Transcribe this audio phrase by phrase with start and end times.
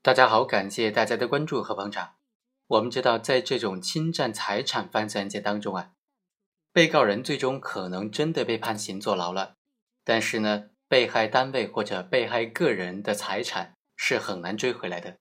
[0.00, 2.14] 大家好，感谢大家的关注和捧场。
[2.68, 5.90] 我们知道，在这种侵占财产犯罪案件当中啊，
[6.72, 9.56] 被告人最终可能真的被判刑坐牢了，
[10.04, 15.18] 但是呢，被害单位或者被害个人的财产是很难追回来的。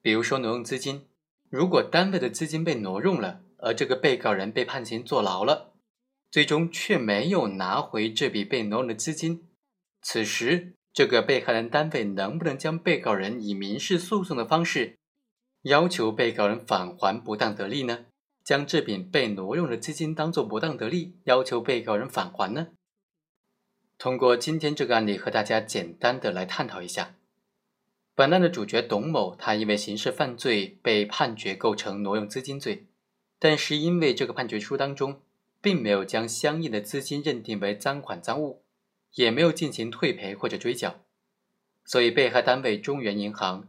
[0.00, 1.06] 比如说挪用资金，
[1.50, 5.74] 如果单位的资金被挪用了，而这个被告人被判刑坐牢了，
[6.30, 9.50] 最终却没有拿回这笔被挪用的资金，
[10.00, 10.74] 此时。
[10.94, 14.96] 这个被害人单位能不能将被告人以民事诉讼的方式
[15.62, 18.06] 要求被告人返还不当得利呢？
[18.44, 22.68] 将这笔被挪用的资金当做不当得利，要求被告人返还呢？
[23.98, 27.16] 通过今天这个案例和大家简单的来探讨一下。
[28.14, 32.86] 本案的主角董某，他因为刑事犯罪被判决构成挪用资金罪，
[33.40, 35.22] 但是因为这个判决书当中
[35.60, 38.63] 并没有将相应的资金认定为赃款赃物。
[39.14, 41.00] 也没有进行退赔或者追缴，
[41.84, 43.68] 所以被害单位中原银行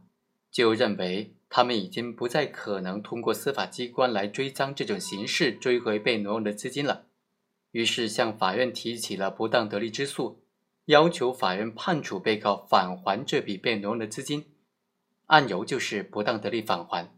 [0.51, 7.05] 就认为他们已经不再可能通过司法机关来追赃这种形式追回被挪用的资金了，
[7.71, 10.41] 于是向法院提起了不当得利之诉，
[10.85, 14.45] 要求法院判处被告返还这笔被挪用的资金，
[15.27, 17.11] 案由就是不当得利返还。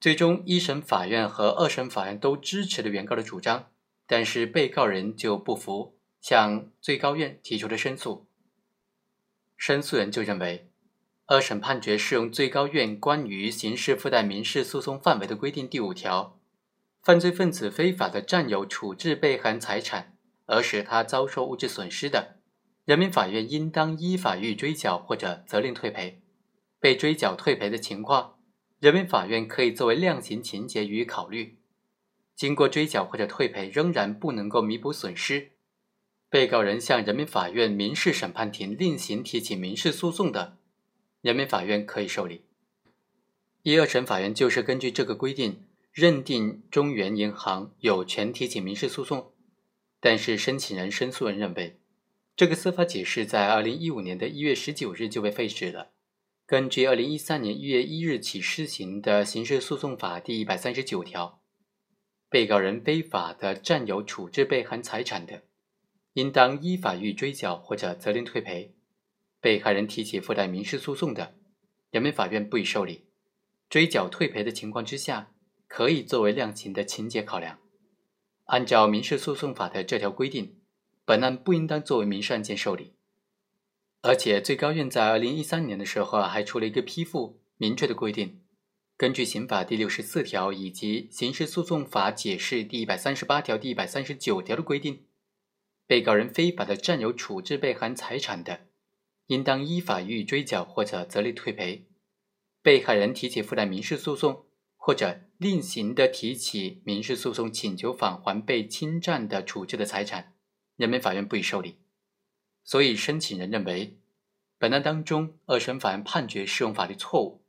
[0.00, 3.70] 最终，一审法院和二审法院都支持了原告的主张。
[4.08, 8.26] 但是被告人就不服，向最高院提出了申诉。
[9.56, 10.70] 申诉人就认为，
[11.26, 16.40] 二审判决适用最高院关于刑事附带民事诉讼范围的规定第五条，
[17.02, 22.36] 犯罪分子非法的占有、处置被害人财产而使他遭受物质损失的，
[22.86, 26.22] 人民法院应当依法予以追缴或者责令退赔。
[26.80, 28.38] 被追缴退赔的情况，
[28.78, 31.57] 人民法院可以作为量刑情节予以考虑。
[32.38, 35.50] 经过追缴或者退赔仍然不能够弥补损失，
[36.30, 40.56] 被告人向人民法院民事审判庭另行提起民事诉讼的，
[41.20, 42.42] 人民法院可以受理。
[43.64, 49.32] 一二审法院就是根据这个规定认定中原银行有权提起民事诉讼，
[49.98, 51.80] 但是申请人、申诉人认为，
[52.36, 55.90] 这个司法解释在二零一五年的一月十九日就被废止了。
[56.46, 61.40] 根据二零一三年一月一日起施行的刑事诉讼法第一百三十九条。
[62.30, 65.42] 被告人非法的占有、处置被害人财产的，
[66.12, 68.74] 应当依法予以追缴或者责令退赔。
[69.40, 71.34] 被害人提起附带民事诉讼的，
[71.90, 73.06] 人民法院不予受理。
[73.70, 75.30] 追缴退赔的情况之下，
[75.66, 77.58] 可以作为量刑的情节考量。
[78.44, 80.58] 按照民事诉讼法的这条规定，
[81.04, 82.94] 本案不应当作为民事案件受理。
[84.00, 88.40] 而且最高院在二零一三年的时候，还出了一个批复，明确的规定。
[88.98, 95.04] 根据刑法第六十四条以及刑事诉讼法解释第一百三十八条、第一百三十九条的规定，
[95.86, 98.66] 被告人非法的占有、处置被害人财产的，
[99.28, 101.86] 应当依法予以追缴或者责令退赔。
[102.60, 110.34] 被害人提起附带民事诉讼或者另行的提起民事诉讼，请求返还被侵占的、处置的财产，
[110.74, 111.76] 人民法院不予受理。
[112.64, 114.00] 所以，申请人认为，
[114.58, 117.44] 本案当中二审法院判决适用法律错误。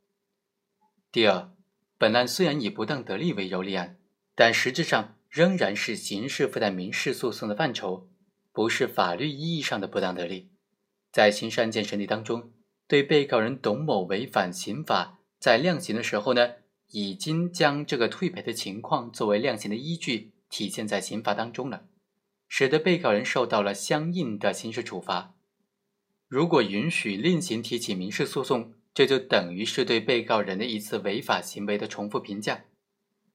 [1.12, 1.50] 第二，
[1.98, 3.98] 本案虽然以不当得利为由立案，
[4.36, 8.08] 但实质上仍然是刑事附带民事诉讼的范畴，
[8.52, 10.50] 不是法律意义上的不当得利。
[11.10, 12.52] 在刑事案件审理当中，
[12.86, 16.52] 对被告人董某违反刑法，在量刑的时候呢，
[16.92, 21.88] 已经将这个退赔的情况作为量刑的依据体现在刑罚当中了，
[22.46, 25.34] 使得被告人受到了相应的刑事处罚。
[26.28, 32.64] 如果允许另行提起民事诉讼，这就等于是对被告人的一次违法行为的重复评价，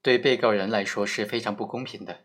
[0.02, 2.22] 对被告人来说是非常不公平的。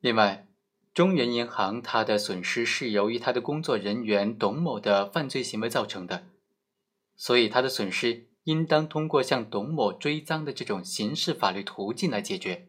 [0.00, 0.48] 另外，
[0.92, 6.26] 中原银行它的损失是由于它的工作人员董某的犯罪行为造成的，
[7.14, 12.68] 所以它的损失应当通过向董某追赃的这种刑事法律途径来解决，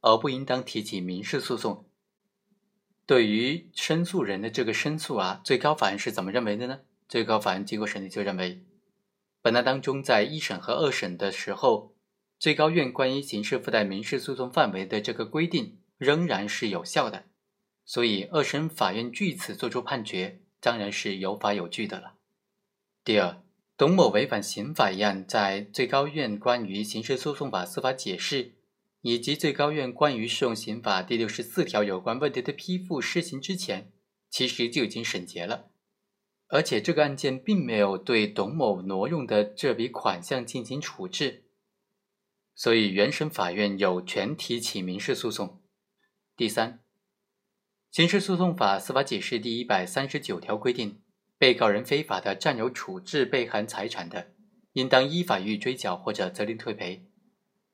[0.00, 1.86] 而不应当提起民事诉讼。
[3.04, 6.80] 对于申诉人的这个申诉啊，最高法院是怎么认为的呢？
[7.08, 8.62] 最高法院经过审理，就认为，
[9.40, 11.94] 本案当中在一审和二审的时候，
[12.38, 17.24] 最高院关于刑事附带民事诉讼范围的这个规定仍然是有效的，
[17.86, 22.16] 所以二审法院据此作出判决，当然是有法有据的了。
[23.02, 23.42] 第二，
[23.78, 28.56] 董某违反刑法一案，在最高院关于刑事诉讼法司法解释
[29.00, 33.90] 以及最高院关于适用刑法第六十四条有关问题的批复施行之前，
[34.28, 35.70] 其实就已经审结了。
[36.48, 41.44] 而且这个案件并没有对董某挪用的这笔款项进行处置，
[42.54, 45.62] 所以原审法院有权提起民事诉讼。
[46.34, 46.80] 第三，
[47.90, 51.02] 刑事诉讼法司法解释第一百三十九条规定，
[51.36, 54.32] 被告人非法的占有、处置被害财产的，
[54.72, 57.02] 应当依法予以追缴或者责令退赔；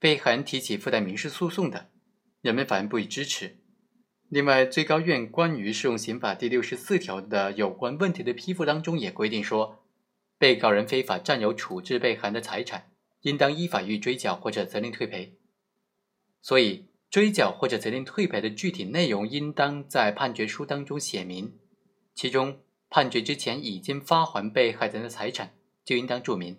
[0.00, 1.90] 被害人提起附带民事诉讼的，
[2.40, 3.63] 人民法院不予支持。
[4.34, 9.84] 另外，最高院关于适用刑法第六十四条的有关问题的批复当中也规定说，
[10.38, 12.90] 被告人非法占有、处置被害人的财产，
[13.20, 15.36] 应当依法予以追缴或者责令退赔。
[16.42, 21.56] 所以，追缴或者责令退赔的具体内容，应当在判决书当中写明。
[22.12, 22.58] 其中，
[22.90, 25.54] 判决之前已经发还被害人的财产，
[25.84, 26.58] 就应当注明。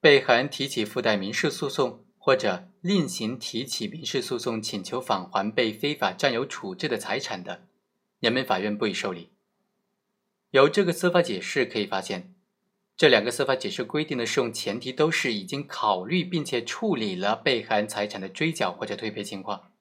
[0.00, 7.66] 被害人提起附带民事诉讼或者另行提起民事诉讼，请求返还被非法占有、处置的财产的，
[8.20, 9.30] 人民法院不予受理。
[10.50, 12.34] 由这个司法解释可以发现，
[12.96, 19.72] 这两个司法解释规定的适用前提都是已经考虑并且处理了被害人财产的追缴或者退赔情况。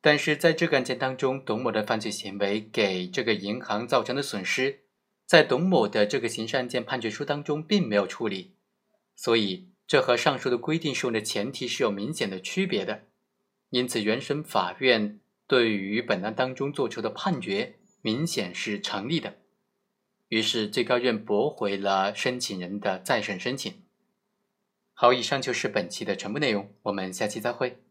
[0.00, 4.82] 但是在这个案件当中，董某的犯罪行为给这个银行造成的损失，
[5.26, 8.54] 在董某的这个刑事案件判决书当中并没有处理，
[9.16, 13.04] 所以这和上述的规定适用的前提是有明显的区别的。
[13.70, 19.36] 因此，原审法院对于本案当中作出的判决明显是成立的。
[20.28, 23.82] 于是，最高院驳回了申请人的再审申请。
[24.92, 27.85] 好，以上就是本期的全部内容，我们下期再会。